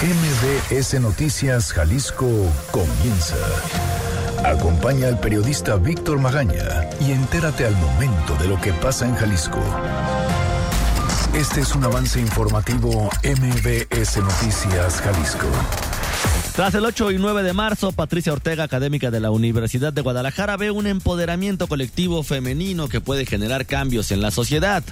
[0.00, 2.30] MBS Noticias Jalisco
[2.70, 3.34] comienza.
[4.44, 9.58] Acompaña al periodista Víctor Magaña y entérate al momento de lo que pasa en Jalisco.
[11.34, 15.48] Este es un avance informativo MBS Noticias Jalisco.
[16.54, 20.56] Tras el 8 y 9 de marzo, Patricia Ortega, académica de la Universidad de Guadalajara,
[20.56, 24.84] ve un empoderamiento colectivo femenino que puede generar cambios en la sociedad.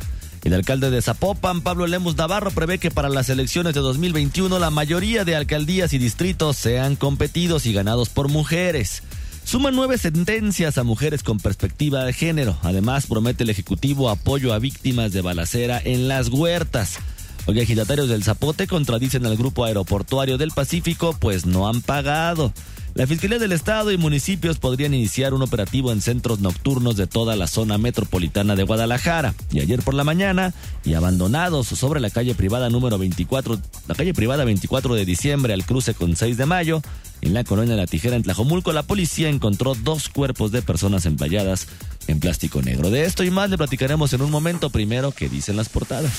[0.47, 4.71] El alcalde de Zapopan, Pablo Lemus Navarro, prevé que para las elecciones de 2021 la
[4.71, 9.03] mayoría de alcaldías y distritos sean competidos y ganados por mujeres.
[9.43, 12.57] Suma nueve sentencias a mujeres con perspectiva de género.
[12.63, 16.99] Además, promete el Ejecutivo apoyo a víctimas de balacera en las huertas.
[17.47, 22.53] Hoy ejidatarios del Zapote contradicen al Grupo Aeroportuario del Pacífico, pues no han pagado.
[22.97, 27.37] La Fiscalía del Estado y municipios podrían iniciar un operativo en centros nocturnos de toda
[27.37, 29.35] la zona metropolitana de Guadalajara.
[29.51, 34.15] Y ayer por la mañana, y abandonados sobre la calle privada número 24, la calle
[34.15, 36.81] privada 24 de diciembre al cruce con 6 de mayo,
[37.21, 41.69] en la colonia La Tijera en Tlajomulco, la policía encontró dos cuerpos de personas empalladas
[42.07, 42.89] en plástico negro.
[42.89, 46.15] De esto y más le platicaremos en un momento primero que dicen las portadas.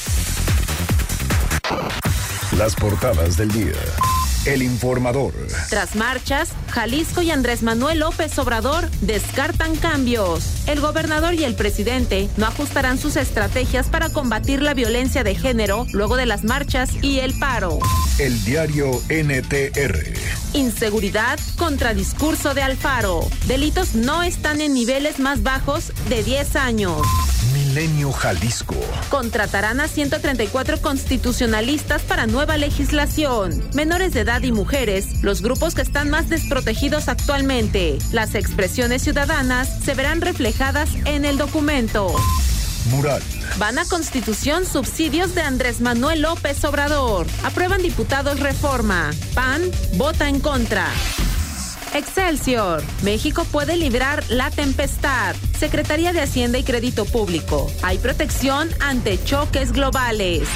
[2.56, 3.74] Las portadas del día.
[4.48, 5.34] El informador.
[5.70, 10.66] Tras marchas, Jalisco y Andrés Manuel López Obrador descartan cambios.
[10.68, 15.86] El gobernador y el presidente no ajustarán sus estrategias para combatir la violencia de género
[15.92, 17.80] luego de las marchas y el paro.
[18.20, 20.14] El diario NTR.
[20.54, 23.28] Inseguridad contra discurso de Alfaro.
[23.48, 27.02] Delitos no están en niveles más bajos de 10 años.
[27.78, 28.74] Milenio Jalisco.
[29.10, 33.64] Contratarán a 134 constitucionalistas para nueva legislación.
[33.76, 38.00] Menores de edad y mujeres, los grupos que están más desprotegidos actualmente.
[38.12, 42.16] Las expresiones ciudadanas se verán reflejadas en el documento.
[42.90, 43.22] Mural.
[43.60, 47.28] Van a Constitución subsidios de Andrés Manuel López Obrador.
[47.44, 49.12] Aprueban diputados reforma.
[49.36, 49.62] PAN
[49.98, 50.88] vota en contra.
[51.94, 52.84] Excelsior.
[53.04, 55.36] México puede librar la tempestad.
[55.58, 57.72] Secretaría de Hacienda y Crédito Público.
[57.84, 60.48] Hay protección ante choques globales.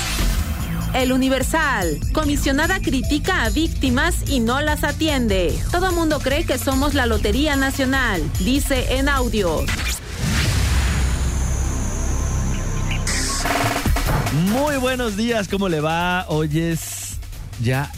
[0.94, 2.00] El Universal.
[2.14, 5.58] Comisionada critica a víctimas y no las atiende.
[5.72, 9.66] Todo mundo cree que somos la Lotería Nacional, dice en audio.
[14.50, 16.25] Muy buenos días, ¿cómo le va?
[16.28, 17.18] Hoy es
[17.62, 17.92] ya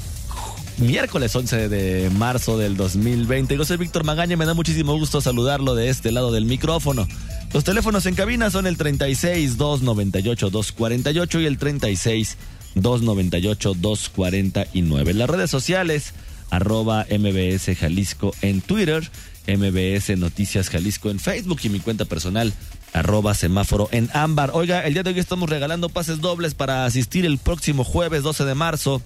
[0.77, 3.55] miércoles 11 de marzo del 2020.
[3.55, 7.07] Yo soy Víctor Magaña, me da muchísimo gusto saludarlo de este lado del micrófono.
[7.53, 12.37] Los teléfonos en cabina son el 36 298 248 y el 36
[12.75, 15.13] 298 249.
[15.13, 16.13] Las redes sociales
[16.49, 19.09] arroba MBS Jalisco en Twitter,
[19.47, 22.53] MBS Noticias Jalisco en Facebook y mi cuenta personal
[22.93, 24.51] arroba semáforo en ámbar.
[24.53, 28.45] Oiga, el día de hoy estamos regalando pases dobles para asistir el próximo jueves 12
[28.45, 29.01] de marzo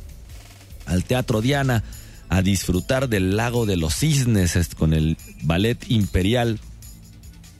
[0.87, 1.83] al Teatro Diana
[2.29, 6.59] a disfrutar del lago de los cisnes con el ballet imperial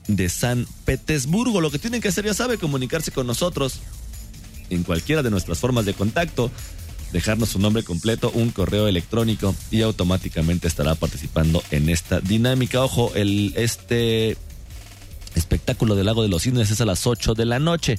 [0.08, 1.60] de San Petersburgo.
[1.60, 3.80] Lo que tienen que hacer, ya sabe, comunicarse con nosotros
[4.70, 6.50] en cualquiera de nuestras formas de contacto,
[7.12, 12.82] dejarnos su nombre completo, un correo electrónico y automáticamente estará participando en esta dinámica.
[12.82, 14.36] Ojo, el este
[15.34, 17.98] espectáculo del Lago de los Cisnes es a las 8 de la noche.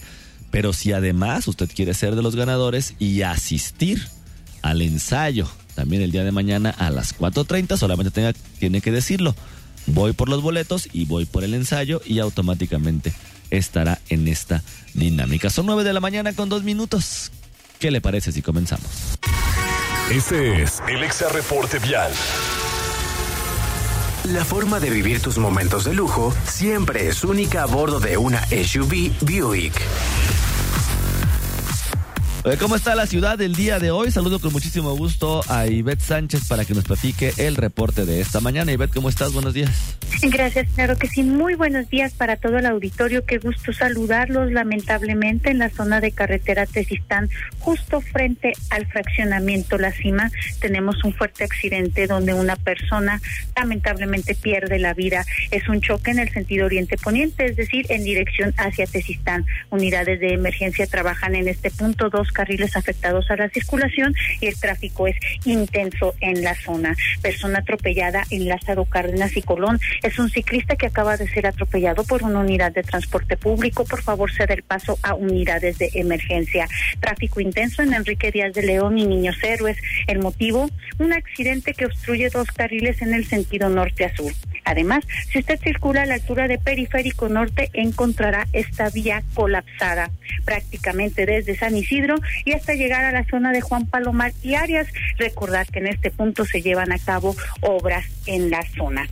[0.52, 4.08] Pero si además usted quiere ser de los ganadores y asistir
[4.62, 5.50] al ensayo
[5.80, 9.34] también el día de mañana a las 4.30, solamente tenga, tiene que decirlo.
[9.86, 13.14] Voy por los boletos y voy por el ensayo y automáticamente
[13.50, 14.62] estará en esta
[14.94, 15.50] dinámica.
[15.50, 17.32] Son 9 de la mañana con dos minutos.
[17.80, 18.90] ¿Qué le parece si comenzamos?
[20.12, 22.12] Este es el Exa Reporte Vial.
[24.26, 28.46] La forma de vivir tus momentos de lujo siempre es única a bordo de una
[28.48, 29.82] SUV Buick.
[32.60, 34.12] ¿Cómo está la ciudad el día de hoy?
[34.12, 38.40] Saludo con muchísimo gusto a Ivette Sánchez para que nos platique el reporte de esta
[38.40, 38.72] mañana.
[38.72, 39.34] Ivette, ¿cómo estás?
[39.34, 39.98] Buenos días.
[40.22, 41.24] Gracias, claro que sí.
[41.24, 43.26] Muy buenos días para todo el auditorio.
[43.26, 44.52] Qué gusto saludarlos.
[44.52, 47.30] Lamentablemente en la zona de carretera Tesistán,
[47.60, 53.22] justo frente al fraccionamiento La Cima, tenemos un fuerte accidente donde una persona
[53.56, 55.26] lamentablemente pierde la vida.
[55.52, 59.46] Es un choque en el sentido oriente-poniente, es decir, en dirección hacia Tesistán.
[59.70, 64.60] Unidades de emergencia trabajan en este punto, dos carriles afectados a la circulación y el
[64.60, 65.16] tráfico es
[65.46, 66.96] intenso en la zona.
[67.22, 72.04] Persona atropellada en Lázaro Cárdenas y Colón es un ciclista que acaba de ser atropellado
[72.04, 73.86] por una unidad de transporte público.
[73.86, 76.68] Por favor, ceda el paso a unidades de emergencia.
[77.00, 79.78] Tráfico intenso en Enrique Díaz de León y Niños Héroes.
[80.08, 84.32] El motivo, un accidente que obstruye dos carriles en el sentido norte a sur.
[84.70, 90.12] Además, si usted circula a la altura de Periférico Norte, encontrará esta vía colapsada
[90.46, 94.86] prácticamente desde San Isidro y hasta llegar a la zona de Juan Palomar y Arias.
[95.18, 99.10] Recordar que en este punto se llevan a cabo obras en la zona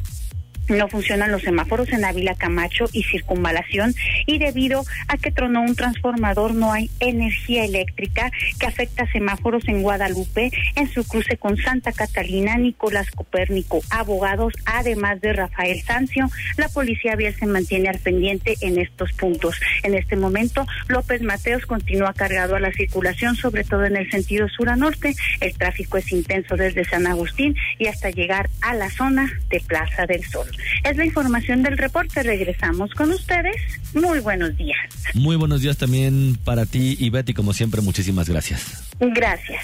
[0.68, 3.94] no funcionan los semáforos en Ávila Camacho y Circunvalación
[4.26, 9.82] y debido a que tronó un transformador no hay energía eléctrica que afecta semáforos en
[9.82, 16.30] Guadalupe en su cruce con Santa Catalina, Nicolás Copérnico, abogados, además de Rafael Sancio.
[16.58, 19.60] La policía vial se mantiene al pendiente en estos puntos.
[19.84, 24.48] En este momento, López Mateos continúa cargado a la circulación, sobre todo en el sentido
[24.50, 25.16] sur a norte.
[25.40, 30.06] El tráfico es intenso desde San Agustín y hasta llegar a la zona de Plaza
[30.06, 30.48] del Sol.
[30.84, 32.24] Es la información del reporte.
[32.24, 33.56] Regresamos con ustedes.
[33.94, 34.78] Muy buenos días.
[35.14, 38.84] Muy buenos días también para ti y Betty, como siempre, muchísimas gracias.
[39.00, 39.64] Gracias.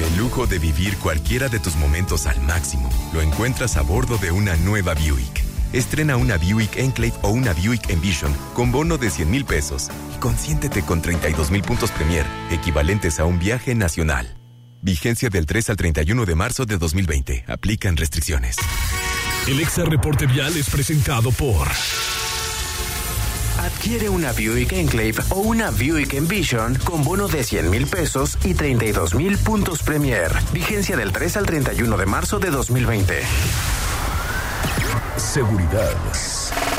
[0.00, 4.30] El lujo de vivir cualquiera de tus momentos al máximo lo encuentras a bordo de
[4.30, 5.42] una nueva Buick.
[5.72, 10.18] Estrena una Buick Enclave o una Buick Envision con bono de 100 mil pesos y
[10.18, 14.38] consiéntete con 32 mil puntos Premier, equivalentes a un viaje nacional.
[14.80, 17.44] Vigencia del 3 al 31 de marzo de 2020.
[17.48, 18.56] Aplican restricciones.
[19.48, 21.66] El Exa Reporte Vial es presentado por.
[23.58, 28.52] Adquiere una Buick Enclave o una Buick Envision con bono de 100 mil pesos y
[28.52, 30.30] 32 mil puntos Premier.
[30.52, 33.22] Vigencia del 3 al 31 de marzo de 2020.
[35.16, 35.96] Seguridad.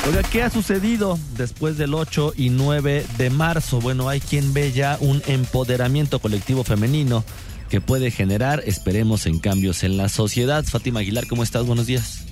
[0.07, 3.81] Oiga, ¿qué ha sucedido después del 8 y 9 de marzo?
[3.81, 7.25] Bueno, hay quien ve ya un empoderamiento colectivo femenino
[7.67, 10.63] que puede generar, esperemos, en cambios en la sociedad.
[10.65, 11.65] Fátima Aguilar, ¿cómo estás?
[11.65, 12.28] Buenos días.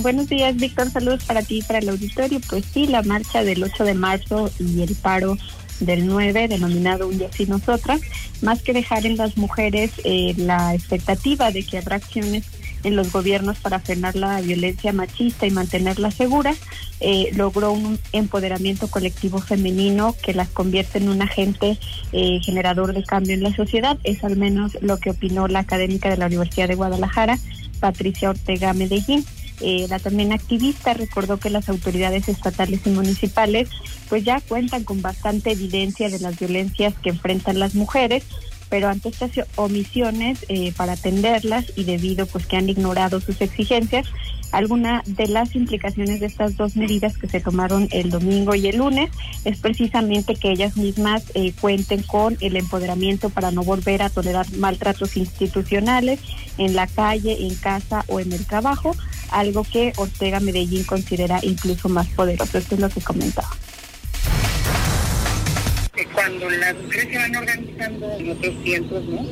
[0.00, 0.90] Buenos días, Víctor.
[0.90, 2.40] Saludos para ti y para el auditorio.
[2.48, 5.36] Pues sí, la marcha del 8 de marzo y el paro
[5.80, 8.00] del 9, denominado Un día sin nosotras,
[8.40, 12.44] más que dejar en las mujeres eh, la expectativa de que habrá acciones
[12.84, 16.54] en los gobiernos para frenar la violencia machista y mantenerla segura,
[17.00, 21.76] eh, logró un empoderamiento colectivo femenino que las convierte en un agente
[22.12, 23.98] eh, generador de cambio en la sociedad.
[24.04, 27.36] Es al menos lo que opinó la académica de la Universidad de Guadalajara,
[27.80, 29.24] Patricia Ortega Medellín.
[29.60, 33.68] Eh, la también activista recordó que las autoridades estatales y municipales
[34.08, 38.24] pues ya cuentan con bastante evidencia de las violencias que enfrentan las mujeres
[38.68, 44.06] pero ante estas omisiones eh, para atenderlas y debido pues que han ignorado sus exigencias,
[44.52, 48.78] alguna de las implicaciones de estas dos medidas que se tomaron el domingo y el
[48.78, 49.10] lunes
[49.44, 54.46] es precisamente que ellas mismas eh, cuenten con el empoderamiento para no volver a tolerar
[54.56, 56.20] maltratos institucionales
[56.56, 58.96] en la calle, en casa o en el trabajo,
[59.30, 62.58] algo que Ortega Medellín considera incluso más poderoso.
[62.58, 63.50] Esto es lo que comentaba
[66.18, 69.26] cuando las mujeres se van organizando en otros tiempos, ¿no?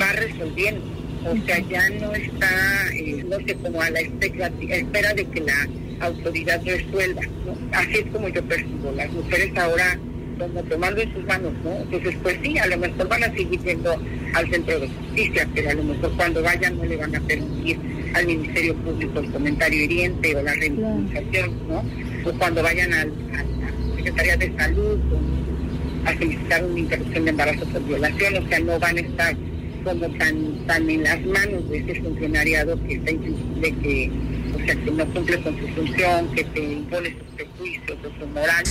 [0.00, 0.82] Va resolviendo.
[1.26, 5.68] O sea, ya no está, eh, no sé, como a la espera de que la
[6.00, 7.56] autoridad resuelva, ¿no?
[7.72, 8.90] Así es como yo percibo.
[8.92, 9.98] Las mujeres ahora
[10.40, 11.72] como tomando en sus manos, ¿no?
[11.72, 13.92] Entonces, pues sí, a lo mejor van a seguir yendo
[14.34, 17.78] al centro de justicia, pero a lo mejor cuando vayan no le van a permitir
[18.14, 21.84] al Ministerio Público el comentario hiriente o la revictimización, ¿no?
[22.24, 24.98] O cuando vayan al, a la Secretaría de Salud
[26.06, 29.36] a solicitar una interrupción de embarazo por violación, o sea, no van a estar
[29.84, 34.10] como tan, tan en las manos de ese funcionariado que está de que,
[34.54, 38.26] o sea, que no cumple con su función, que te impone sus prejuicios o su
[38.28, 38.64] moral.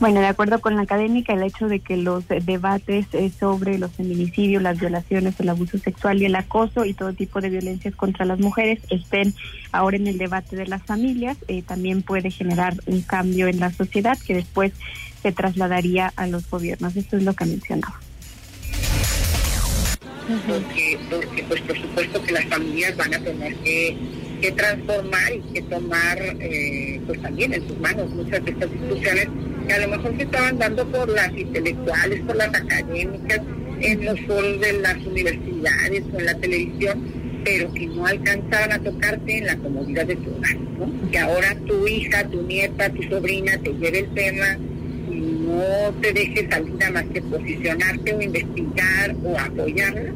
[0.00, 3.92] Bueno, de acuerdo con la académica, el hecho de que los debates eh, sobre los
[3.92, 8.24] feminicidios, las violaciones, el abuso sexual y el acoso y todo tipo de violencias contra
[8.24, 9.34] las mujeres estén
[9.72, 13.70] ahora en el debate de las familias, eh, también puede generar un cambio en la
[13.74, 14.72] sociedad que después
[15.22, 16.96] se trasladaría a los gobiernos.
[16.96, 18.00] Esto es lo que mencionaba.
[20.48, 23.98] Porque, porque pues por supuesto que las familias van a tener que,
[24.40, 29.28] que transformar y que tomar eh, pues también en sus manos muchas de estas discusiones
[29.70, 33.40] que a lo mejor se estaban dando por las intelectuales, por las académicas,
[33.80, 37.04] en los foros de las universidades o en la televisión,
[37.44, 41.10] pero que no alcanzaban a tocarte en la comodidad de tu hogar, ¿no?
[41.12, 44.58] Que ahora tu hija, tu nieta, tu sobrina te lleve el tema
[45.10, 50.12] no te dejes salir más que posicionarte o investigar o apoyarla,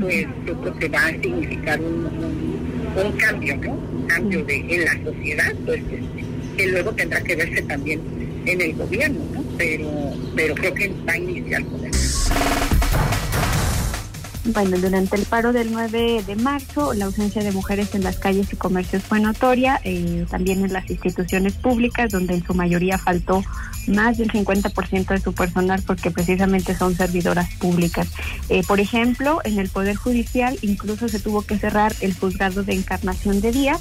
[0.00, 2.06] pues yo creo que va a significar un,
[2.96, 3.72] un, cambio, ¿no?
[3.72, 6.24] Un cambio de, en la sociedad, pues este,
[6.56, 8.00] que luego tendrá que verse también
[8.46, 9.44] en el gobierno, ¿no?
[9.58, 9.90] Pero,
[10.34, 12.34] pero creo que va a con eso.
[14.44, 18.50] Bueno, durante el paro del 9 de marzo, la ausencia de mujeres en las calles
[18.52, 23.44] y comercios fue notoria, eh, también en las instituciones públicas, donde en su mayoría faltó
[23.86, 28.08] más del 50% de su personal porque precisamente son servidoras públicas.
[28.48, 32.74] Eh, por ejemplo, en el Poder Judicial incluso se tuvo que cerrar el juzgado de
[32.74, 33.78] encarnación de día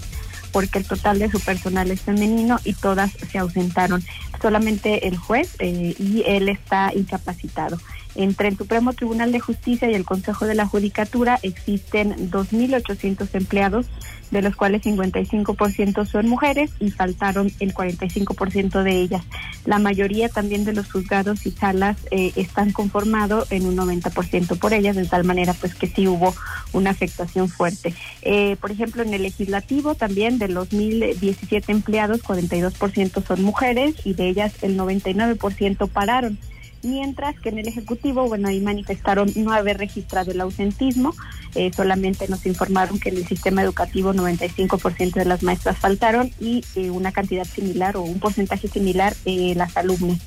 [0.51, 4.03] porque el total de su personal es femenino y todas se ausentaron.
[4.41, 7.77] Solamente el juez eh, y él está incapacitado.
[8.15, 13.85] Entre el Supremo Tribunal de Justicia y el Consejo de la Judicatura existen 2.800 empleados,
[14.31, 19.23] de los cuales 55% son mujeres y faltaron el 45% de ellas.
[19.65, 24.73] La mayoría también de los juzgados y salas eh, están conformados en un 90% por
[24.73, 26.33] ellas, de tal manera pues que sí hubo
[26.73, 27.93] una afectación fuerte.
[28.21, 34.13] Eh, por ejemplo, en el legislativo también de los 1.017 empleados, 42% son mujeres y
[34.13, 36.37] de ellas el 99% pararon
[36.83, 41.13] mientras que en el Ejecutivo, bueno, ahí manifestaron no haber registrado el ausentismo,
[41.55, 46.63] eh, solamente nos informaron que en el sistema educativo 95% de las maestras faltaron y
[46.75, 50.19] eh, una cantidad similar o un porcentaje similar eh, las alumnas.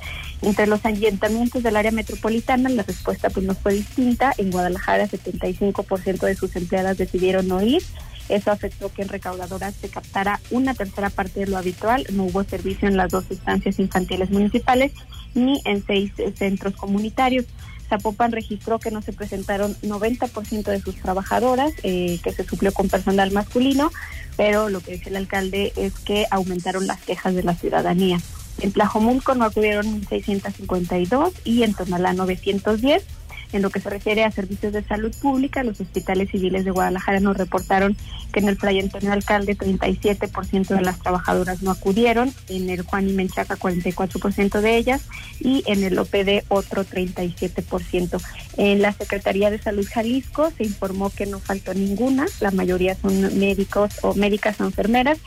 [0.43, 6.27] Entre los ayuntamientos del área metropolitana la respuesta pues no fue distinta, en Guadalajara 75%
[6.27, 7.83] de sus empleadas decidieron no ir,
[8.29, 12.07] eso afectó que en recaudadoras se captara una tercera parte de lo habitual.
[12.13, 14.93] No hubo servicio en las dos estancias infantiles municipales
[15.35, 17.47] ni en seis centros comunitarios.
[17.89, 22.89] Zapopan registró que no se presentaron 90% de sus trabajadoras, eh, que se suplió con
[22.89, 23.93] personal masculino,
[24.37, 28.19] pero lo que dice el alcalde es que aumentaron las quejas de la ciudadanía.
[28.61, 33.05] En Tlajomulco no acudieron 1.652 y en Tonalá 910
[33.53, 37.21] en lo que se refiere a servicios de salud pública, los hospitales civiles de Guadalajara
[37.21, 37.97] nos reportaron
[38.33, 43.09] que en el Playa Antonio Alcalde 37% de las trabajadoras no acudieron, en el Juan
[43.09, 45.03] y Menchaca 44% de ellas
[45.41, 48.21] y en el OPD otro 37%.
[48.57, 53.39] En la Secretaría de Salud Jalisco se informó que no faltó ninguna, la mayoría son
[53.39, 55.19] médicos o médicas o enfermeras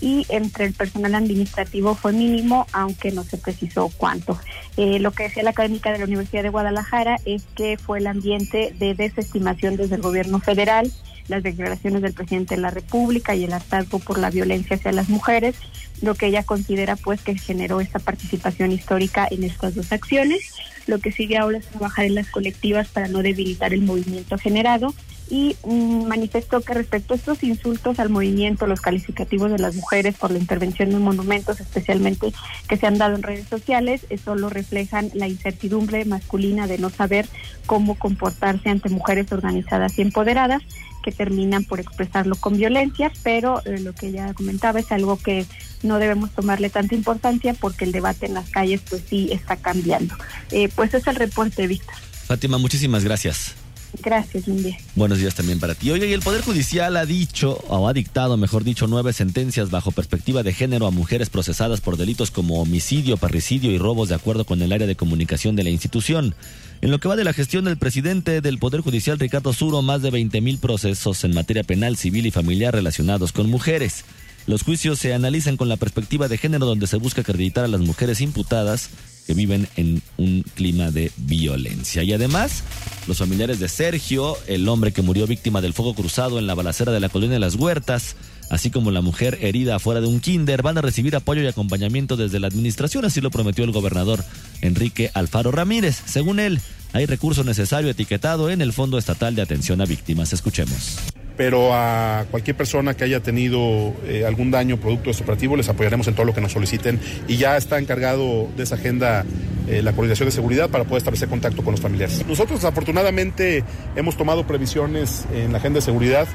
[0.00, 4.38] y entre el personal administrativo fue mínimo, aunque no se precisó cuánto.
[4.76, 8.06] Eh, lo que decía la académica de la Universidad de Guadalajara es que fue el
[8.06, 10.90] ambiente de desestimación desde el gobierno federal,
[11.28, 15.08] las declaraciones del presidente de la República y el hartazgo por la violencia hacia las
[15.08, 15.54] mujeres,
[16.02, 20.54] lo que ella considera pues que generó esta participación histórica en estas dos acciones.
[20.86, 24.94] Lo que sigue ahora es trabajar en las colectivas para no debilitar el movimiento generado
[25.30, 30.16] y mm, manifestó que respecto a estos insultos al movimiento, los calificativos de las mujeres
[30.16, 32.32] por la intervención en monumentos, especialmente
[32.68, 37.28] que se han dado en redes sociales, solo reflejan la incertidumbre masculina de no saber
[37.66, 40.62] cómo comportarse ante mujeres organizadas y empoderadas
[41.02, 45.46] que terminan por expresarlo con violencia, pero eh, lo que ella comentaba es algo que
[45.82, 50.14] no debemos tomarle tanta importancia porque el debate en las calles pues sí está cambiando.
[50.50, 51.94] Eh, pues es el reporte, Víctor.
[52.26, 53.54] Fátima, muchísimas gracias.
[54.02, 54.78] Gracias, India.
[54.94, 55.90] Buenos días también para ti.
[55.90, 59.90] Oye, y el Poder Judicial ha dicho, o ha dictado, mejor dicho, nueve sentencias bajo
[59.90, 64.44] perspectiva de género a mujeres procesadas por delitos como homicidio, parricidio y robos de acuerdo
[64.44, 66.34] con el área de comunicación de la institución.
[66.80, 70.02] En lo que va de la gestión del presidente del Poder Judicial, Ricardo Suro, más
[70.02, 74.04] de 20 mil procesos en materia penal, civil y familiar relacionados con mujeres.
[74.46, 77.80] Los juicios se analizan con la perspectiva de género donde se busca acreditar a las
[77.80, 78.90] mujeres imputadas
[79.30, 82.02] que viven en un clima de violencia.
[82.02, 82.64] Y además,
[83.06, 86.90] los familiares de Sergio, el hombre que murió víctima del fuego cruzado en la balacera
[86.90, 88.16] de la colonia de las Huertas,
[88.50, 92.16] así como la mujer herida afuera de un kinder, van a recibir apoyo y acompañamiento
[92.16, 94.24] desde la administración, así lo prometió el gobernador
[94.62, 96.02] Enrique Alfaro Ramírez.
[96.06, 96.60] Según él,
[96.92, 100.32] hay recurso necesario etiquetado en el Fondo Estatal de Atención a Víctimas.
[100.32, 100.96] Escuchemos
[101.40, 105.70] pero a cualquier persona que haya tenido eh, algún daño producto de este operativo les
[105.70, 109.24] apoyaremos en todo lo que nos soliciten y ya está encargado de esa agenda
[109.66, 112.26] eh, la coordinación de seguridad para poder establecer contacto con los familiares.
[112.28, 113.64] Nosotros afortunadamente
[113.96, 116.28] hemos tomado previsiones en la agenda de seguridad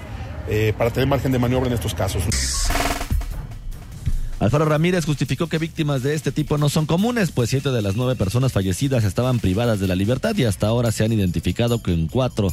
[0.49, 2.23] eh, para tener margen de maniobra en estos casos.
[4.39, 7.95] Alfaro Ramírez justificó que víctimas de este tipo no son comunes, pues siete de las
[7.95, 12.07] nueve personas fallecidas estaban privadas de la libertad y hasta ahora se han identificado en
[12.07, 12.49] cuatro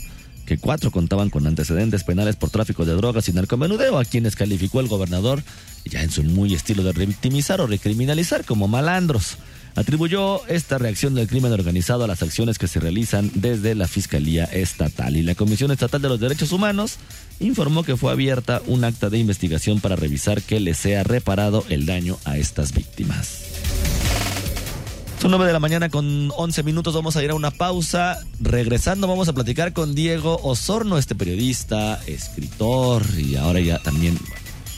[0.46, 4.80] que cuatro contaban con antecedentes penales por tráfico de drogas y narcomenudeo, a quienes calificó
[4.80, 5.42] el gobernador,
[5.84, 9.36] ya en su muy estilo de revictimizar o recriminalizar como malandros.
[9.74, 14.44] Atribuyó esta reacción del crimen organizado a las acciones que se realizan desde la Fiscalía
[14.44, 16.96] Estatal y la Comisión Estatal de los Derechos Humanos
[17.40, 21.86] informó que fue abierta un acta de investigación para revisar que le sea reparado el
[21.86, 23.44] daño a estas víctimas.
[25.22, 26.94] Son 9 de la mañana con 11 minutos.
[26.94, 28.18] Vamos a ir a una pausa.
[28.40, 34.18] Regresando, vamos a platicar con Diego Osorno, este periodista, escritor y ahora ya también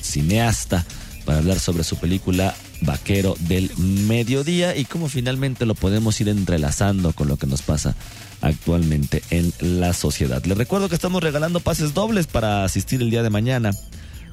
[0.02, 0.84] cineasta,
[1.24, 7.14] para hablar sobre su película Vaquero del Mediodía y cómo finalmente lo podemos ir entrelazando
[7.14, 7.96] con lo que nos pasa
[8.42, 10.44] actualmente en la sociedad.
[10.44, 13.70] Les recuerdo que estamos regalando pases dobles para asistir el día de mañana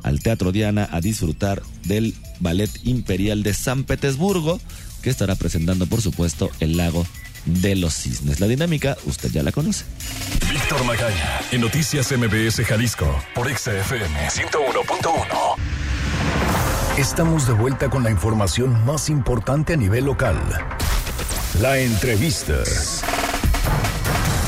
[0.03, 4.59] al Teatro Diana a disfrutar del Ballet Imperial de San Petersburgo
[5.01, 7.05] que estará presentando, por supuesto, el lago
[7.45, 8.39] de los cisnes.
[8.39, 9.85] La dinámica, usted ya la conoce.
[10.51, 15.55] Víctor Magaña, en Noticias MBS Jalisco, por XFM 101.1.
[16.97, 20.37] Estamos de vuelta con la información más importante a nivel local.
[21.61, 22.53] La entrevista.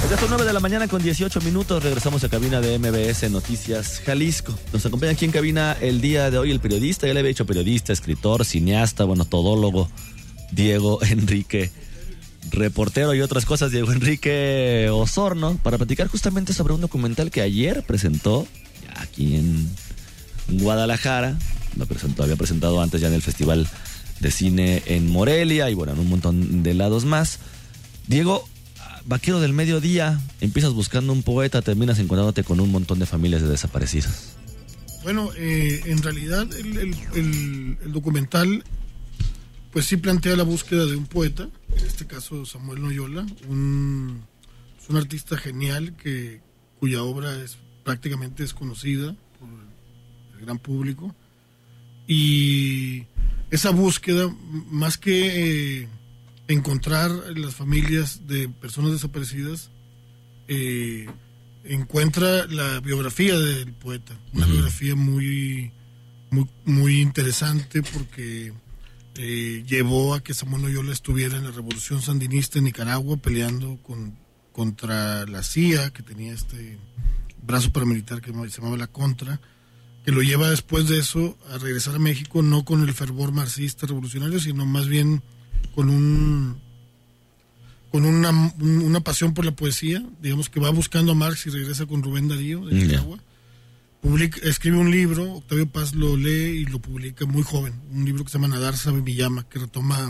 [0.10, 1.82] Ya son 9 de la mañana con 18 minutos.
[1.82, 4.54] Regresamos a cabina de MBS Noticias Jalisco.
[4.72, 7.08] Nos acompaña aquí en cabina el día de hoy el periodista.
[7.08, 9.90] Ya le había dicho periodista, escritor, cineasta, bueno, todólogo,
[10.54, 11.72] Diego Enrique,
[12.52, 17.84] reportero y otras cosas, Diego Enrique Osorno, para platicar justamente sobre un documental que ayer
[17.84, 18.48] presentó
[18.96, 19.70] aquí en
[20.50, 21.38] Guadalajara.
[21.76, 23.68] Lo presentó, había presentado antes ya en el Festival
[24.20, 27.40] de Cine en Morelia y bueno, en un montón de lados más.
[28.08, 28.48] Diego,
[29.06, 33.50] vaquero del mediodía, empiezas buscando un poeta, terminas encontrándote con un montón de familias de
[33.50, 34.36] desaparecidas.
[35.04, 38.64] Bueno, eh, en realidad el, documental
[39.74, 44.24] pues sí plantea la búsqueda de un poeta, en este caso Samuel Noyola, un,
[44.80, 46.42] es un artista genial que,
[46.80, 49.50] cuya obra es prácticamente desconocida por
[50.38, 51.16] el gran público.
[52.08, 53.06] Y
[53.50, 54.34] esa búsqueda,
[54.70, 55.88] más que eh,
[56.48, 59.72] encontrar las familias de personas desaparecidas,
[60.48, 61.08] eh,
[61.64, 65.72] encuentra la biografía del poeta, una biografía muy,
[66.30, 68.54] muy, muy interesante porque
[69.16, 74.18] eh, llevó a que Samuel Oyola estuviera en la revolución sandinista en Nicaragua peleando con,
[74.52, 76.80] contra la CIA, que tenía este
[77.42, 79.40] brazo paramilitar que se llamaba la Contra,
[80.04, 83.86] que lo lleva después de eso a regresar a México, no con el fervor marxista
[83.88, 85.22] revolucionario, sino más bien
[85.76, 86.62] con un
[87.92, 91.86] con una, una pasión por la poesía, digamos que va buscando a Marx y regresa
[91.86, 93.20] con Rubén Darío de Nicaragua.
[94.44, 98.32] Escribe un libro, Octavio Paz lo lee y lo publica muy joven, un libro que
[98.32, 100.10] se llama Nadar sabe mi llama, que retoma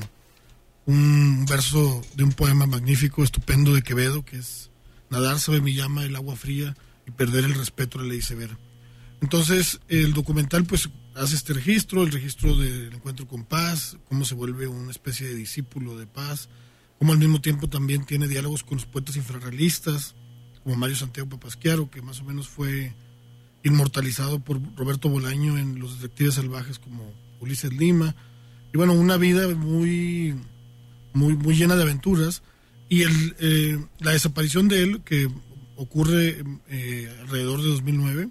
[0.85, 4.71] un verso de un poema magnífico, estupendo de Quevedo, que es
[5.09, 6.75] Nadar sabe mi llama, el agua fría
[7.07, 8.57] y perder el respeto a la ley severa.
[9.21, 14.35] Entonces, el documental pues hace este registro, el registro del encuentro con paz, cómo se
[14.35, 16.50] vuelve una especie de discípulo de paz,
[16.97, 20.15] cómo al mismo tiempo también tiene diálogos con los poetas infrarrealistas,
[20.63, 22.95] como Mario Santiago Papasquiaro, que más o menos fue
[23.63, 28.16] inmortalizado por Roberto Bolaño en Los Detectives Salvajes como Ulises Lima.
[28.74, 30.35] Y bueno, una vida muy,
[31.14, 32.44] muy, muy llena de aventuras.
[32.90, 35.29] Y el, eh, la desaparición de él, que
[35.75, 38.29] ocurre eh, alrededor de 2009,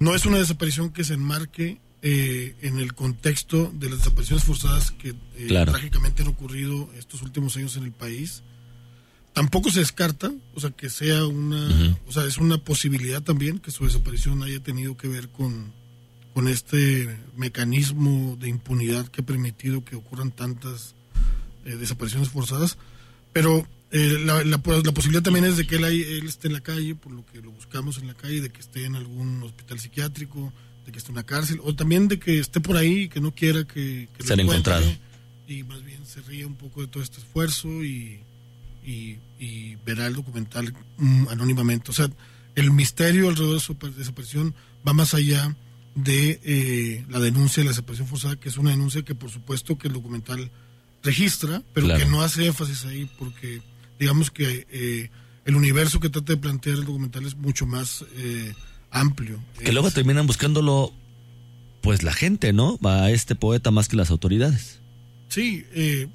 [0.00, 4.92] no es una desaparición que se enmarque eh, en el contexto de las desapariciones forzadas
[4.92, 8.44] que eh, trágicamente han ocurrido estos últimos años en el país.
[9.38, 13.70] Tampoco se descarta, o sea, que sea una, o sea, es una posibilidad también que
[13.70, 15.72] su desaparición haya tenido que ver con,
[16.34, 20.96] con este mecanismo de impunidad que ha permitido que ocurran tantas
[21.64, 22.78] eh, desapariciones forzadas.
[23.32, 26.96] Pero eh, la, la, posibilidad también es de que él, él esté en la calle,
[26.96, 30.52] por lo que lo buscamos en la calle, de que esté en algún hospital psiquiátrico,
[30.84, 33.20] de que esté en una cárcel, o también de que esté por ahí y que
[33.20, 34.92] no quiera que, que se lo encontrado.
[35.46, 38.18] Y más bien se ríe un poco de todo este esfuerzo y,
[38.88, 41.90] y, verá el documental mm, anónimamente.
[41.90, 42.10] O sea,
[42.54, 44.54] el misterio alrededor de su desaparición
[44.86, 45.54] va más allá
[45.94, 49.78] de eh, la denuncia de la desaparición forzada, que es una denuncia que por supuesto
[49.78, 50.50] que el documental
[51.02, 53.62] registra, pero que no hace énfasis ahí porque
[53.98, 55.10] digamos que eh,
[55.44, 58.54] el universo que trata de plantear el documental es mucho más eh,
[58.90, 59.42] amplio.
[59.58, 60.92] Que luego terminan buscándolo,
[61.80, 62.78] pues la gente, ¿no?
[62.78, 64.80] Va a este poeta más que las autoridades.
[65.28, 66.08] Sí, eh,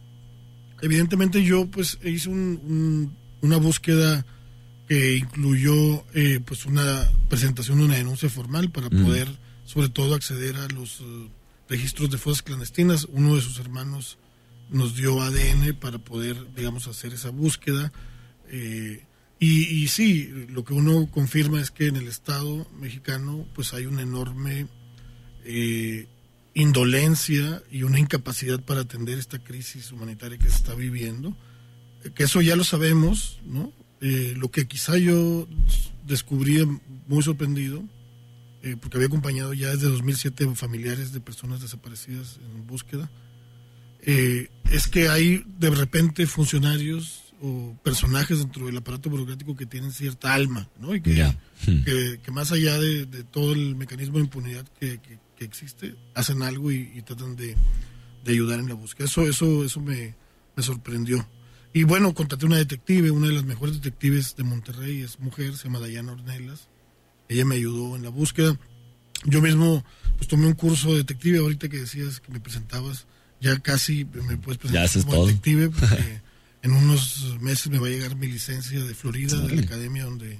[0.83, 4.25] evidentemente yo pues hice una búsqueda
[4.87, 6.05] que incluyó
[6.45, 9.03] pues una presentación de una denuncia formal para mm.
[9.03, 9.27] poder
[9.65, 11.01] sobre todo acceder a los
[11.69, 13.07] registros de fosas clandestinas.
[13.11, 14.17] Uno de sus hermanos
[14.69, 17.91] nos dio ADN para poder, digamos, hacer esa búsqueda.
[18.49, 19.03] Eh,
[19.39, 23.85] y, y, sí, lo que uno confirma es que en el Estado mexicano pues hay
[23.85, 24.67] una enorme
[25.43, 26.07] eh,
[26.53, 31.35] indolencia y una incapacidad para atender esta crisis humanitaria que se está viviendo,
[32.15, 33.71] que eso ya lo sabemos, ¿no?
[34.01, 35.47] Eh, lo que quizá yo
[36.05, 36.65] descubrí
[37.07, 37.83] muy sorprendido,
[38.79, 43.09] porque había acompañado ya desde 2007 familiares de personas desaparecidas en búsqueda,
[44.05, 49.91] eh, es que hay de repente funcionarios o personajes dentro del aparato burocrático que tienen
[49.91, 50.95] cierta alma, ¿no?
[50.95, 51.33] Y que,
[52.23, 54.99] que, más allá de, todo el mecanismo de impunidad que,
[55.43, 57.55] existe, hacen algo y, tratan de,
[58.25, 59.05] ayudar en la búsqueda.
[59.05, 60.15] Eso, eso, eso me,
[60.55, 61.27] me sorprendió.
[61.73, 65.65] Y bueno, contraté una detective, una de las mejores detectives de Monterrey, es mujer, se
[65.65, 66.69] llama Dayana Ornelas.
[67.29, 68.57] Ella me ayudó en la búsqueda.
[69.25, 69.83] Yo mismo
[70.17, 73.07] pues tomé un curso de detective ahorita que decías que me presentabas
[73.41, 76.21] ya casi me puedes presentar como detective porque
[76.61, 80.39] en unos meses me va a llegar mi licencia de Florida, de la academia donde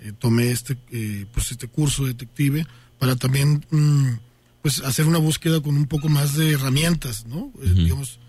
[0.00, 2.66] eh, tomé este, eh, pues este curso de detective
[2.98, 4.14] para también mm,
[4.62, 7.52] pues hacer una búsqueda con un poco más de herramientas, ¿no?
[7.62, 8.20] Eh, digamos,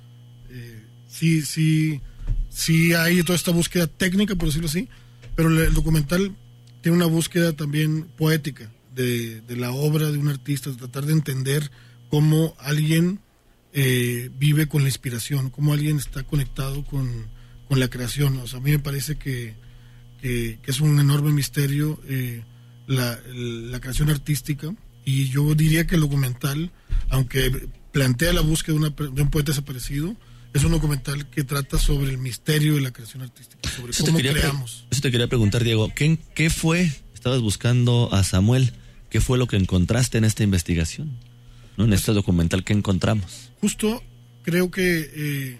[0.50, 2.02] eh, sí, sí,
[2.50, 4.90] sí hay toda esta búsqueda técnica, por decirlo así,
[5.36, 6.36] pero el documental
[6.82, 11.14] tiene una búsqueda también poética de, de la obra de un artista, de tratar de
[11.14, 11.72] entender
[12.10, 13.20] cómo alguien
[13.76, 17.28] eh, vive con la inspiración, cómo alguien está conectado con,
[17.68, 18.38] con la creación.
[18.38, 19.56] O sea, a mí me parece que,
[20.22, 22.44] que, es un enorme misterio eh,
[22.86, 26.72] la, la, creación artística y yo diría que el documental,
[27.10, 30.16] aunque plantea la búsqueda de, una, de, un poeta desaparecido,
[30.54, 34.20] es un documental que trata sobre el misterio de la creación artística, sobre eso cómo
[34.20, 34.86] creamos.
[34.92, 36.92] Eso te quería preguntar, Diego, ¿qué, ¿qué fue?
[37.14, 38.72] Estabas buscando a Samuel,
[39.10, 41.18] ¿qué fue lo que encontraste en esta investigación?
[41.78, 41.86] ¿no?
[41.86, 43.52] En este documental que encontramos.
[43.62, 44.04] Justo
[44.44, 45.58] creo que eh,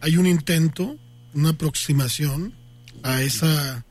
[0.00, 0.96] hay un intento,
[1.34, 2.54] una aproximación
[3.02, 3.84] a esa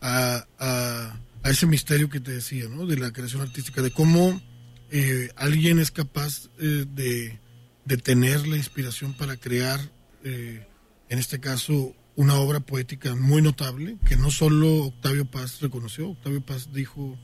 [0.00, 1.16] a, a,
[1.50, 2.86] ese misterio que te decía, ¿no?
[2.86, 4.40] De la creación artística, de cómo
[4.90, 7.38] eh, alguien es capaz eh, de,
[7.84, 9.80] de, tener la inspiración para crear,
[10.22, 16.40] en este caso, una obra poética muy notable, que no solo Octavio Paz reconoció, Octavio
[16.40, 17.18] Paz dijo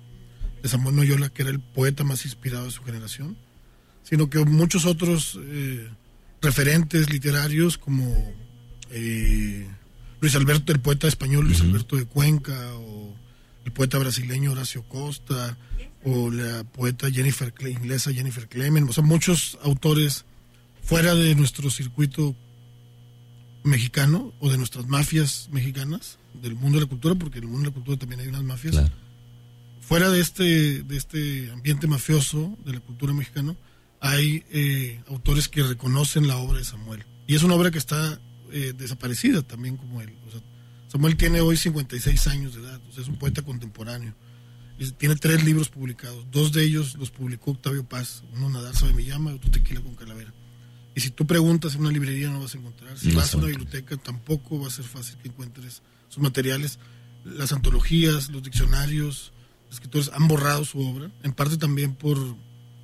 [0.63, 3.39] de Samuel Noyola que era el poeta más inspirado de su generación
[4.03, 5.89] sino que muchos otros eh,
[6.43, 8.05] referentes literarios como
[8.91, 9.69] eh,
[10.21, 13.15] Luis Alberto, el poeta español Luis Alberto de Cuenca, o
[13.65, 15.57] el poeta brasileño Horacio Costa,
[16.05, 20.25] o la poeta Jennifer inglesa Jennifer Clement, o sea, muchos autores
[20.83, 22.35] fuera de nuestro circuito
[23.63, 27.65] mexicano o de nuestras mafias mexicanas, del mundo de la cultura, porque en el mundo
[27.65, 28.91] de la cultura también hay unas mafias.
[29.81, 33.57] Fuera de este, de este ambiente mafioso de la cultura mexicana,
[34.01, 37.05] hay eh, autores que reconocen la obra de Samuel.
[37.27, 38.19] Y es una obra que está
[38.53, 40.15] eh, desaparecida también como él.
[40.91, 44.13] Samuel tiene hoy 56 años de edad, es un poeta contemporáneo.
[44.99, 49.05] tiene tres libros publicados, dos de ellos los publicó Octavio Paz, uno Nadar sabe me
[49.05, 50.35] llama, otro Tequila con Calavera.
[50.97, 53.47] Y si tú preguntas en una librería no vas a encontrar, si vas a una
[53.47, 56.81] biblioteca tampoco va a ser fácil que encuentres sus materiales.
[57.25, 59.33] Las antologías, los diccionarios,
[59.67, 62.19] los escritores han borrado su obra, en parte también por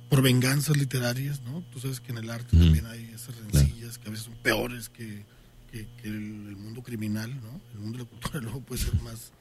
[0.09, 1.61] por venganzas literarias, ¿no?
[1.73, 4.87] Tú sabes que en el arte también hay esas rencillas que a veces son peores
[4.87, 5.25] que,
[5.73, 7.61] el, mundo criminal, ¿no?
[7.73, 9.31] El mundo de la cultura luego puede ser más,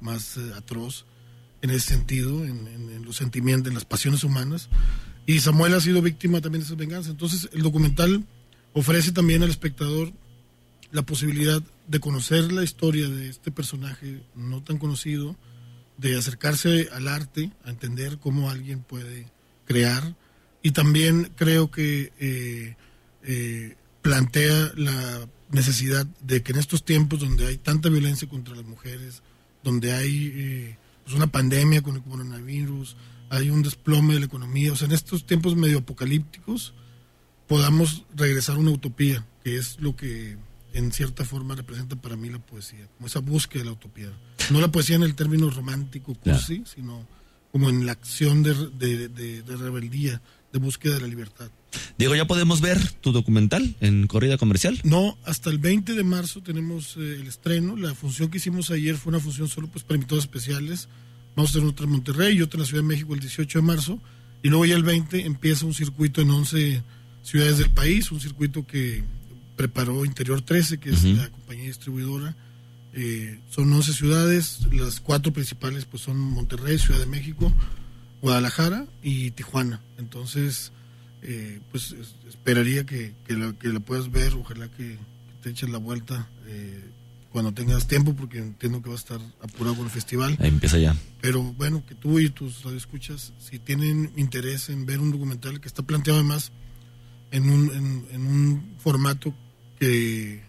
[0.00, 1.06] más eh, atroz
[1.62, 4.68] en ese sentido, en, los sentimientos, en las pasiones humanas.
[5.26, 7.10] Y Samuel ha sido víctima también de esas venganzas.
[7.10, 8.24] Entonces, el documental
[8.72, 10.12] ofrece también al espectador
[10.90, 15.36] la posibilidad de conocer la historia de este personaje no tan conocido,
[15.98, 19.26] de acercarse al arte, a entender cómo alguien puede
[19.66, 20.14] crear
[20.62, 22.76] y también creo que eh,
[23.22, 28.64] eh, plantea la necesidad de que en estos tiempos donde hay tanta violencia contra las
[28.64, 29.22] mujeres,
[29.62, 32.96] donde hay eh, pues una pandemia con el coronavirus,
[33.30, 36.74] hay un desplome de la economía, o sea, en estos tiempos medio apocalípticos
[37.46, 40.36] podamos regresar a una utopía, que es lo que
[40.72, 44.12] en cierta forma representa para mí la poesía, como esa búsqueda de la utopía.
[44.50, 47.06] No la poesía en el término romántico, cursi, sino
[47.52, 48.54] como en la acción de,
[49.08, 50.20] de, rebeldía,
[50.52, 51.50] de búsqueda de la libertad.
[52.00, 54.80] Diego, ¿ya podemos ver tu documental en corrida comercial?
[54.82, 57.76] No, hasta el 20 de marzo tenemos eh, el estreno.
[57.76, 60.88] La función que hicimos ayer fue una función solo pues, para invitados especiales.
[61.36, 63.58] Vamos a tener otra en Monterrey y otra en la Ciudad de México el 18
[63.58, 63.98] de marzo.
[64.42, 66.82] Y luego ya el 20 empieza un circuito en 11
[67.22, 69.04] ciudades del país, un circuito que
[69.56, 72.34] preparó Interior 13, que es la compañía distribuidora
[72.92, 77.52] eh, son 11 ciudades, las cuatro principales pues son Monterrey, Ciudad de México,
[78.20, 79.80] Guadalajara y Tijuana.
[79.98, 80.72] Entonces,
[81.22, 81.94] eh, pues
[82.28, 84.98] esperaría que, que, la, puedas ver, ojalá que,
[85.42, 86.84] te eches la vuelta eh,
[87.30, 90.36] cuando tengas tiempo, porque entiendo que va a estar apurado con el festival.
[90.38, 90.94] Ahí empieza ya.
[91.22, 95.68] Pero bueno, que tú y tus radioescuchas, si tienen interés en ver un documental que
[95.68, 96.52] está planteado además
[97.30, 99.34] en un, en un formato
[99.78, 100.42] que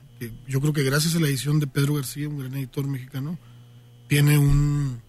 [0.47, 3.39] yo creo que gracias a la edición de Pedro García, un gran editor mexicano,
[4.07, 5.01] tiene un,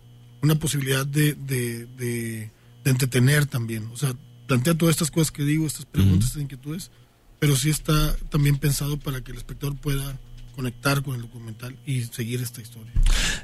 [0.42, 2.50] una posibilidad de, de,
[2.84, 3.88] entretener también.
[3.92, 4.14] O sea,
[4.52, 6.90] plantea todas estas cosas que digo, estas preguntas, estas inquietudes,
[7.38, 10.18] pero sí está también pensado para que el espectador pueda
[10.54, 12.92] conectar con el documental y seguir esta historia.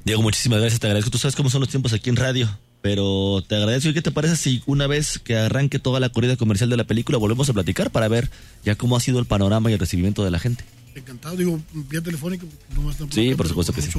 [0.05, 1.11] Diego, muchísimas gracias, te agradezco.
[1.11, 2.47] Tú sabes cómo son los tiempos aquí en radio,
[2.83, 3.89] pero te agradezco.
[3.89, 6.85] ¿Y qué te parece si una vez que arranque toda la corrida comercial de la
[6.85, 8.31] película volvemos a platicar para ver
[8.63, 10.63] ya cómo ha sido el panorama y el recibimiento de la gente?
[10.99, 11.37] Encantado.
[11.37, 12.47] Digo, vía telefónica.
[12.75, 13.91] No sí, por supuesto que sí.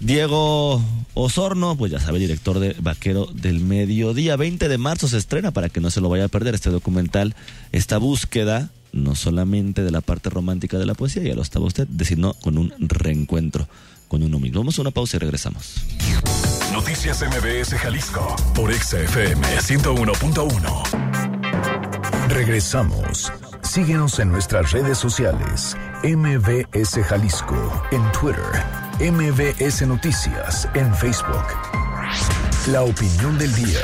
[0.00, 0.82] Diego
[1.14, 4.36] Osorno, pues ya sabe, director de Vaquero del Mediodía.
[4.36, 7.34] 20 de marzo se estrena para que no se lo vaya a perder este documental,
[7.72, 11.86] esta búsqueda, no solamente de la parte romántica de la poesía, ya lo estaba usted,
[12.04, 13.68] sino con un reencuentro
[14.08, 14.60] con uno mismo.
[14.60, 15.76] Vamos a una pausa y regresamos.
[16.72, 22.28] Noticias MBS Jalisco por XFM 101.1.
[22.28, 23.30] Regresamos.
[23.70, 25.76] Síguenos en nuestras redes sociales.
[26.02, 28.42] MBS Jalisco en Twitter.
[28.98, 31.44] MBS Noticias en Facebook.
[32.72, 33.78] La opinión del día.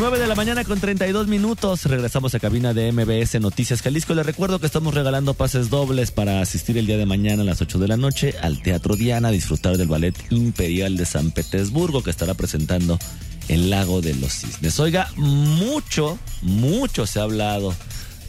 [0.00, 1.84] 9 de la mañana con 32 minutos.
[1.84, 4.14] Regresamos a cabina de MBS Noticias Jalisco.
[4.14, 7.62] Les recuerdo que estamos regalando pases dobles para asistir el día de mañana a las
[7.62, 12.02] 8 de la noche al Teatro Diana a disfrutar del Ballet Imperial de San Petersburgo
[12.02, 12.98] que estará presentando
[13.46, 14.80] el Lago de los Cisnes.
[14.80, 17.76] Oiga, mucho, mucho se ha hablado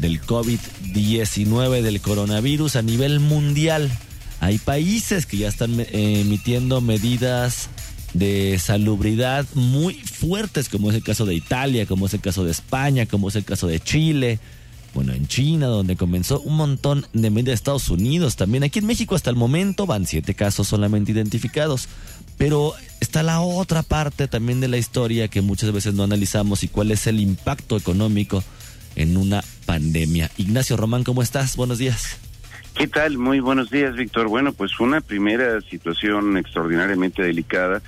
[0.01, 3.89] del COVID-19, del coronavirus a nivel mundial.
[4.39, 5.87] Hay países que ya están eh,
[6.21, 7.69] emitiendo medidas
[8.13, 12.51] de salubridad muy fuertes, como es el caso de Italia, como es el caso de
[12.51, 14.39] España, como es el caso de Chile,
[14.93, 18.87] bueno, en China, donde comenzó un montón de medidas de Estados Unidos, también aquí en
[18.87, 21.87] México hasta el momento van siete casos solamente identificados,
[22.37, 26.67] pero está la otra parte también de la historia que muchas veces no analizamos y
[26.67, 28.43] cuál es el impacto económico
[28.95, 30.29] en una pandemia.
[30.37, 31.55] Ignacio Román, ¿cómo estás?
[31.55, 32.19] Buenos días.
[32.75, 33.17] ¿Qué tal?
[33.17, 34.27] Muy buenos días, Víctor.
[34.27, 37.81] Bueno, pues una primera situación extraordinariamente delicada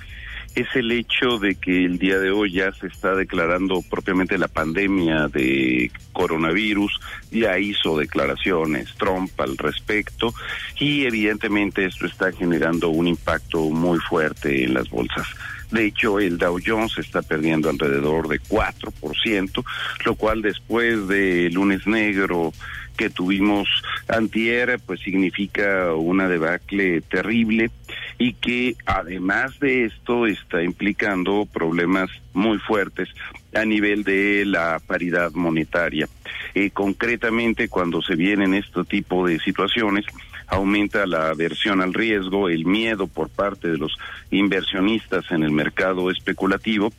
[0.54, 4.46] es el hecho de que el día de hoy ya se está declarando propiamente la
[4.46, 7.00] pandemia de coronavirus,
[7.32, 10.32] ya hizo declaraciones Trump al respecto
[10.78, 15.26] y evidentemente esto está generando un impacto muy fuerte en las bolsas.
[15.70, 19.64] De hecho, el Dow Jones está perdiendo alrededor de 4%,
[20.04, 22.52] lo cual después de lunes negro
[22.96, 23.68] que tuvimos
[24.08, 27.70] antier, pues significa una debacle terrible
[28.18, 33.08] y que además de esto está implicando problemas muy fuertes
[33.54, 36.08] a nivel de la paridad monetaria.
[36.54, 40.04] Eh, concretamente, cuando se vienen este tipo de situaciones,
[40.46, 43.96] aumenta la aversión al riesgo, el miedo por parte de los
[44.30, 46.92] inversionistas en el mercado especulativo.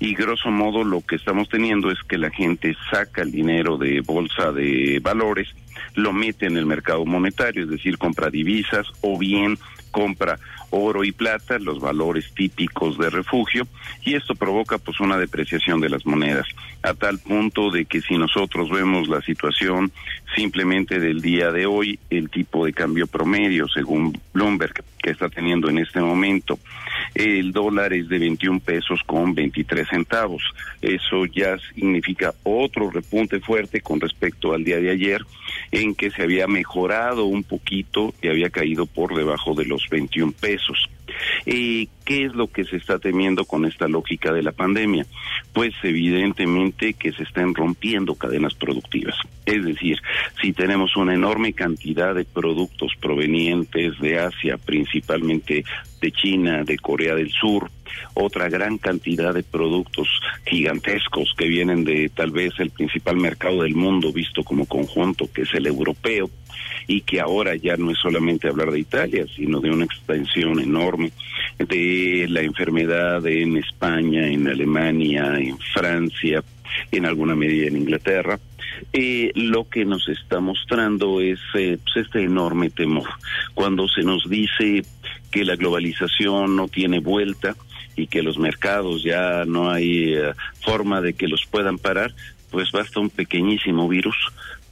[0.00, 4.00] Y grosso modo lo que estamos teniendo es que la gente saca el dinero de
[4.00, 5.48] bolsa de valores,
[5.94, 9.58] lo mete en el mercado monetario, es decir, compra divisas o bien
[9.90, 10.38] compra
[10.70, 13.66] oro y plata, los valores típicos de refugio,
[14.04, 16.46] y esto provoca pues una depreciación de las monedas,
[16.82, 19.90] a tal punto de que si nosotros vemos la situación
[20.36, 25.68] simplemente del día de hoy, el tipo de cambio promedio, según Bloomberg, que está teniendo
[25.68, 26.58] en este momento,
[27.14, 30.42] el dólar es de 21 pesos con 23 centavos.
[30.80, 35.22] Eso ya significa otro repunte fuerte con respecto al día de ayer,
[35.70, 40.32] en que se había mejorado un poquito y había caído por debajo de los 21
[40.32, 40.88] pesos.
[41.46, 45.06] ¿Y qué es lo que se está temiendo con esta lógica de la pandemia?
[45.52, 49.16] Pues evidentemente que se están rompiendo cadenas productivas.
[49.46, 49.98] Es decir,
[50.40, 55.64] si tenemos una enorme cantidad de productos provenientes de Asia, principalmente
[56.00, 57.70] de China, de Corea del Sur,
[58.14, 60.08] otra gran cantidad de productos
[60.46, 65.42] gigantescos que vienen de tal vez el principal mercado del mundo visto como conjunto, que
[65.42, 66.30] es el europeo,
[66.86, 71.12] y que ahora ya no es solamente hablar de Italia, sino de una extensión enorme
[71.58, 76.42] de la enfermedad en España, en Alemania, en Francia,
[76.90, 78.40] en alguna medida en Inglaterra.
[78.92, 83.08] Eh, lo que nos está mostrando es eh, pues, este enorme temor.
[83.54, 84.84] Cuando se nos dice
[85.30, 87.56] que la globalización no tiene vuelta
[87.98, 92.14] y que los mercados ya no hay eh, forma de que los puedan parar,
[92.50, 94.16] pues basta un pequeñísimo virus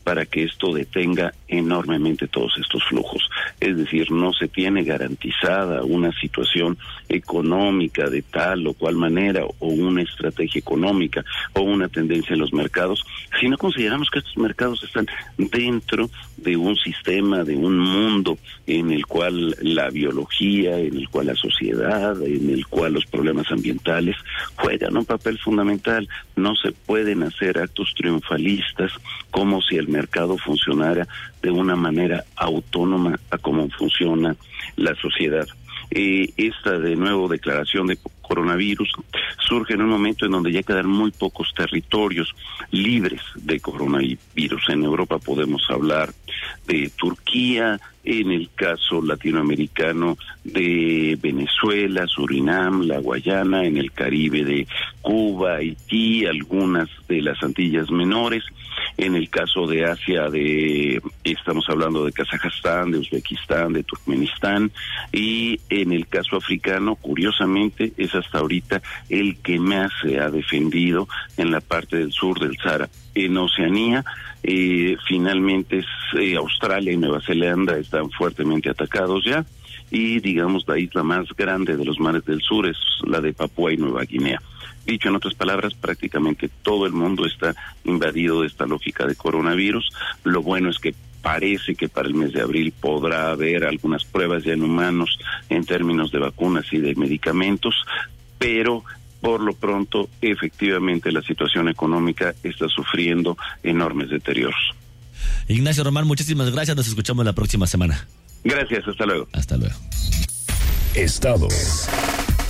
[0.07, 3.29] para que esto detenga enormemente todos estos flujos.
[3.59, 9.67] Es decir, no se tiene garantizada una situación económica de tal o cual manera o
[9.67, 13.05] una estrategia económica o una tendencia en los mercados,
[13.41, 18.39] si no consideramos que estos mercados están dentro de un sistema, de un mundo
[18.69, 23.51] en el cual la biología, en el cual la sociedad, en el cual los problemas
[23.51, 24.15] ambientales
[24.55, 26.09] juegan un papel fundamental.
[26.37, 28.93] No se pueden hacer actos triunfalistas
[29.31, 31.09] como si el mercado funcionara
[31.43, 34.37] de una manera autónoma a cómo funciona
[34.77, 35.47] la sociedad.
[35.91, 38.91] Eh, esta de nuevo declaración de coronavirus
[39.47, 42.35] surge en un momento en donde ya quedan muy pocos territorios
[42.71, 44.69] libres de coronavirus.
[44.69, 46.13] En Europa podemos hablar
[46.67, 54.67] de Turquía, en el caso latinoamericano de Venezuela, Surinam, la Guayana, en el Caribe de
[55.03, 58.45] Cuba, Haití, algunas de las Antillas menores,
[58.97, 64.71] en el caso de Asia, de estamos hablando de Kazajstán, de Uzbekistán, de Turkmenistán,
[65.13, 71.09] y en el caso africano, curiosamente, es hasta ahorita el que más se ha defendido
[71.37, 72.89] en la parte del sur del Sahara.
[73.15, 74.05] En Oceanía,
[74.43, 75.85] eh, finalmente
[76.19, 79.45] eh, Australia y Nueva Zelanda están fuertemente atacados ya
[79.91, 82.77] y digamos la isla más grande de los mares del sur es
[83.07, 84.41] la de Papúa y Nueva Guinea.
[84.85, 89.91] Dicho en otras palabras, prácticamente todo el mundo está invadido de esta lógica de coronavirus.
[90.23, 90.95] Lo bueno es que
[91.27, 95.65] parece que para el mes de abril podrá haber algunas pruebas ya en humanos en
[95.65, 97.75] términos de vacunas y de medicamentos,
[98.39, 98.85] pero
[99.21, 104.55] por lo pronto efectivamente la situación económica está sufriendo enormes deterioros.
[105.49, 106.77] Ignacio Román, muchísimas gracias.
[106.77, 108.07] Nos escuchamos la próxima semana.
[108.45, 109.27] Gracias, hasta luego.
[109.33, 109.75] Hasta luego.
[110.95, 111.89] Estados.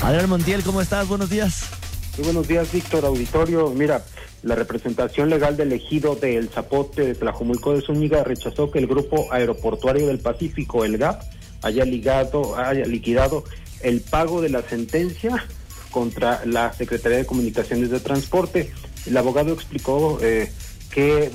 [0.03, 1.09] Adrián Montiel, ¿cómo estás?
[1.09, 1.71] Buenos días.
[2.19, 3.71] Muy buenos días, Víctor Auditorio.
[3.71, 4.05] Mira,
[4.47, 8.87] la representación legal del ejido de El Zapote de Tlajumulco de Zúñiga rechazó que el
[8.87, 11.21] Grupo Aeroportuario del Pacífico, el GAP,
[11.63, 13.43] haya, ligado, haya liquidado
[13.83, 15.45] el pago de la sentencia
[15.91, 18.71] contra la Secretaría de Comunicaciones de Transporte.
[19.05, 20.53] El abogado explicó eh,
[20.93, 21.29] que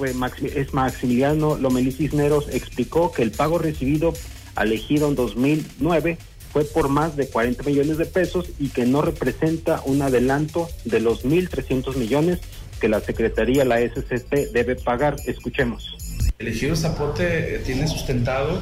[0.55, 4.13] es Maximiliano Lomelí Cisneros, explicó que el pago recibido
[4.55, 6.17] al ejido en 2009
[6.53, 11.01] fue por más de 40 millones de pesos y que no representa un adelanto de
[11.01, 12.39] los 1.300 millones
[12.81, 15.15] que la Secretaría, la SCP, debe pagar.
[15.25, 15.95] Escuchemos.
[16.39, 18.61] El ejido Zapote eh, tiene sustentado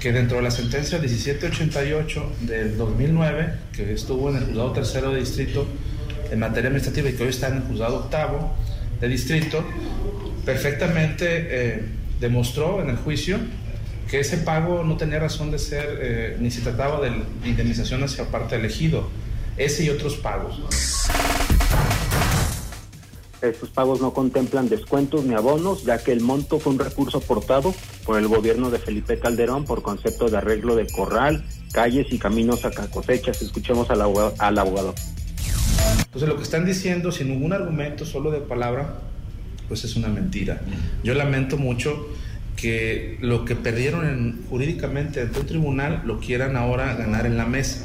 [0.00, 5.20] que dentro de la sentencia 1788 del 2009, que estuvo en el juzgado tercero de
[5.20, 5.66] distrito
[6.30, 8.54] en materia administrativa y que hoy está en el juzgado octavo
[9.00, 9.64] de distrito,
[10.44, 11.82] perfectamente eh,
[12.20, 13.38] demostró en el juicio
[14.10, 17.12] que ese pago no tenía razón de ser, eh, ni se trataba de
[17.48, 19.08] indemnización hacia parte del ejido,
[19.56, 20.60] ese y otros pagos.
[23.50, 27.74] Estos pagos no contemplan descuentos ni abonos, ya que el monto fue un recurso aportado
[28.04, 32.64] por el gobierno de Felipe Calderón por concepto de arreglo de corral, calles y caminos
[32.64, 33.42] a cosechas.
[33.42, 34.94] Escuchemos al abogado, al abogado.
[35.98, 39.00] Entonces lo que están diciendo, sin ningún argumento, solo de palabra,
[39.68, 40.60] pues es una mentira.
[41.02, 42.08] Yo lamento mucho
[42.56, 47.46] que lo que perdieron en, jurídicamente ante un tribunal lo quieran ahora ganar en la
[47.46, 47.84] mesa.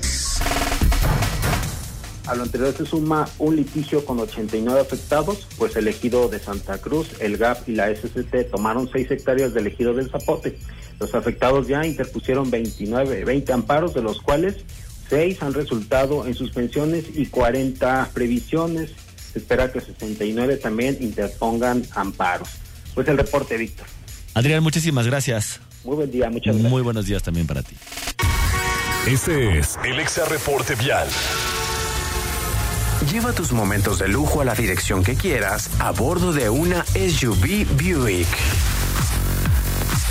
[2.29, 6.77] A lo anterior se suma un litigio con 89 afectados, pues el ejido de Santa
[6.77, 10.59] Cruz, el GAP y la SCT tomaron 6 hectáreas del ejido del Zapote.
[10.99, 14.57] Los afectados ya interpusieron 29, 20 amparos, de los cuales
[15.09, 18.91] 6 han resultado en suspensiones y 40 previsiones.
[19.33, 22.49] Se espera que 69 también interpongan amparos.
[22.93, 23.87] Pues el reporte, Víctor.
[24.35, 25.61] Adrián, muchísimas gracias.
[25.83, 26.71] Muy buen día, muchas gracias.
[26.71, 27.75] Muy buenos días también para ti.
[29.07, 31.07] Este es el Exa Reporte Vial.
[33.11, 37.65] Lleva tus momentos de lujo a la dirección que quieras a bordo de una SUV
[37.75, 38.27] Buick.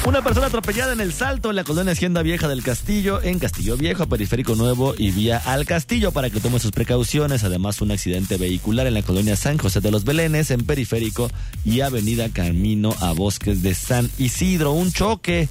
[0.04, 3.76] Una persona atropellada en el salto en la colonia Hacienda Vieja del Castillo, en Castillo
[3.76, 7.44] Viejo, Periférico Nuevo y vía al Castillo para que tome sus precauciones.
[7.44, 11.30] Además, un accidente vehicular en la colonia San José de los Belenes, en Periférico
[11.64, 14.72] y Avenida Camino a Bosques de San Isidro.
[14.72, 15.48] Un choque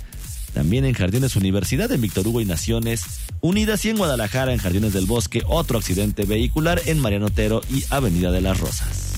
[0.53, 3.03] también en Jardines Universidad, en Víctor Hugo y Naciones
[3.41, 7.83] Unidas y en Guadalajara, en Jardines del Bosque, otro accidente vehicular en Mariano Otero y
[7.89, 9.13] Avenida de las Rosas.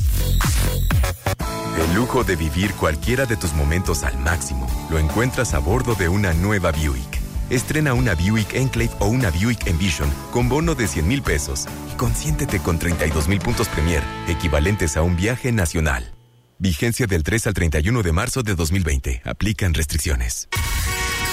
[1.78, 6.10] El lujo de vivir cualquiera de tus momentos al máximo lo encuentras a bordo de
[6.10, 7.20] una nueva Buick.
[7.50, 11.96] Estrena una Buick Enclave o una Buick Envision con bono de 100 mil pesos y
[11.96, 16.14] consiéntete con 32 mil puntos Premier, equivalentes a un viaje nacional.
[16.60, 19.22] Vigencia del 3 al 31 de marzo de 2020.
[19.24, 20.50] Aplican restricciones.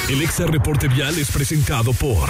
[0.08, 2.28] El Exa Reporte Vial es presentado por...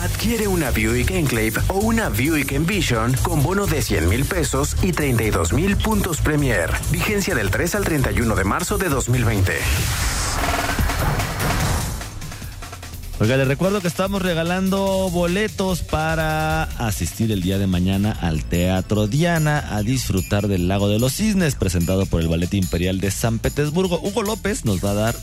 [0.00, 4.92] Adquiere una Buick Enclave o una Buick Envision con bono de 100 mil pesos y
[4.92, 6.70] 32 mil puntos Premier.
[6.92, 9.52] Vigencia del 3 al 31 de marzo de 2020.
[13.18, 19.08] Oiga, les recuerdo que estamos regalando boletos para asistir el día de mañana al Teatro
[19.08, 23.40] Diana a disfrutar del Lago de los Cisnes presentado por el Ballet Imperial de San
[23.40, 23.98] Petersburgo.
[24.00, 25.16] Hugo López nos va a dar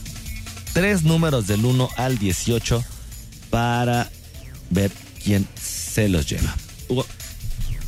[0.74, 2.84] tres números del 1 al 18
[3.48, 4.10] para
[4.70, 4.90] ver
[5.22, 6.54] quién se los lleva.
[6.88, 7.06] Hugo.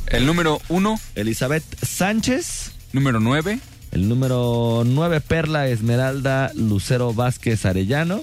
[0.07, 0.99] El número 1.
[1.15, 2.71] Elizabeth Sánchez.
[2.93, 3.59] Número 9.
[3.91, 8.21] El número 9, Perla Esmeralda Lucero Vázquez Arellano.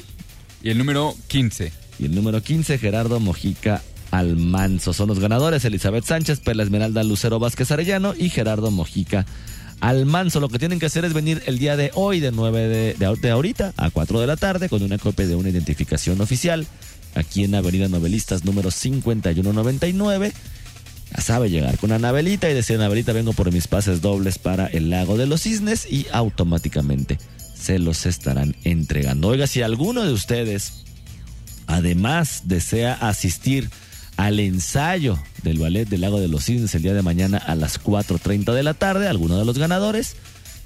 [0.62, 1.72] Y el número 15.
[1.98, 4.92] Y el número 15, Gerardo Mojica Almanzo.
[4.92, 9.26] Son los ganadores, Elizabeth Sánchez, Perla Esmeralda Lucero Vázquez Arellano y Gerardo Mojica
[9.80, 10.40] Almanzo.
[10.40, 13.16] Lo que tienen que hacer es venir el día de hoy, de 9 de, de,
[13.16, 16.66] de ahorita a 4 de la tarde, con una copia de una identificación oficial,
[17.16, 20.32] aquí en Avenida Novelistas número 5199.
[21.14, 24.90] Ya sabe llegar con Anabelita y decir, Anabelita, vengo por mis pases dobles para el
[24.90, 27.18] lago de los cisnes y automáticamente
[27.54, 29.28] se los estarán entregando.
[29.28, 30.84] Oiga, si alguno de ustedes
[31.66, 33.70] además desea asistir
[34.16, 37.82] al ensayo del ballet del lago de los cisnes el día de mañana a las
[37.82, 40.16] 4.30 de la tarde, alguno de los ganadores,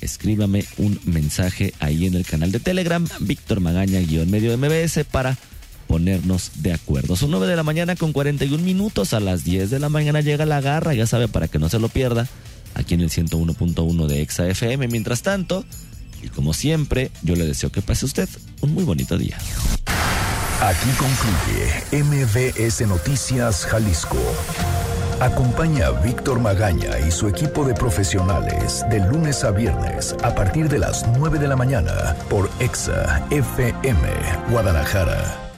[0.00, 5.36] escríbame un mensaje ahí en el canal de Telegram, Víctor Magaña, guion medio MBS, para
[5.90, 7.16] ponernos de acuerdo.
[7.16, 9.12] Son 9 de la mañana con 41 minutos.
[9.12, 11.80] A las 10 de la mañana llega la garra, ya sabe, para que no se
[11.80, 12.28] lo pierda,
[12.74, 14.86] aquí en el 101.1 de Exa FM.
[14.86, 15.64] Mientras tanto,
[16.22, 18.28] y como siempre, yo le deseo que pase usted
[18.60, 19.36] un muy bonito día.
[20.60, 24.18] Aquí concluye MBS Noticias Jalisco.
[25.18, 30.68] Acompaña a Víctor Magaña y su equipo de profesionales de lunes a viernes a partir
[30.68, 34.08] de las 9 de la mañana por Exa FM
[34.50, 35.49] Guadalajara.